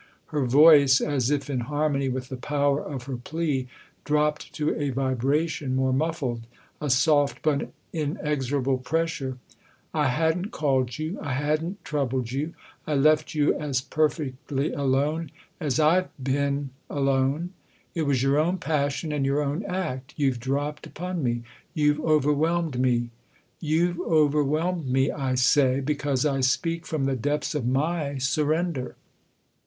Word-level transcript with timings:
Her 0.29 0.45
voice, 0.45 0.99
as 0.99 1.29
if 1.29 1.47
in 1.47 1.59
harmony 1.59 2.09
with 2.09 2.29
the 2.29 2.35
power 2.35 2.81
of 2.83 3.03
her 3.03 3.17
plea, 3.17 3.67
dropped 4.03 4.51
to 4.53 4.73
a 4.73 4.89
vibration 4.89 5.75
more 5.75 5.93
muffled, 5.93 6.41
a 6.81 6.89
soft 6.89 7.43
but 7.43 7.71
inexorable 7.93 8.79
pressure." 8.79 9.37
I 9.93 10.07
hadn't 10.07 10.49
called 10.49 10.97
you, 10.97 11.19
I 11.21 11.33
hadn't 11.33 11.85
troubled 11.85 12.31
you, 12.31 12.55
I 12.87 12.95
left 12.95 13.35
you 13.35 13.53
as 13.53 13.79
perfectly 13.81 14.73
alone 14.73 15.29
as 15.59 15.79
I've 15.79 16.09
been 16.17 16.71
alone. 16.89 17.51
It 17.93 18.07
was 18.07 18.23
your 18.23 18.39
own 18.39 18.57
passion 18.57 19.11
and 19.11 19.23
your 19.23 19.39
own 19.43 19.63
act 19.65 20.15
you've 20.17 20.39
dropped 20.39 20.87
upon 20.87 21.21
me, 21.21 21.43
you've 21.75 21.99
over 21.99 22.33
whelmed 22.33 22.79
me. 22.79 23.11
You've 23.59 23.99
overwhelmed 23.99 24.87
me, 24.87 25.11
I 25.11 25.35
say, 25.35 25.79
because 25.79 26.25
I 26.25 26.39
speak 26.41 26.87
from 26.87 27.05
the 27.05 27.15
depths 27.15 27.53
of 27.53 27.67
my 27.67 28.17
surrender. 28.17 28.95